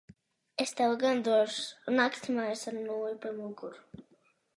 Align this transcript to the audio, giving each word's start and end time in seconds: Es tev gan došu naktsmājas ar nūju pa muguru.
Es 0.63 0.71
tev 0.77 0.93
gan 1.03 1.19
došu 1.27 1.91
naktsmājas 1.99 2.65
ar 2.73 2.77
nūju 2.87 3.13
pa 3.27 3.35
muguru. 3.37 4.09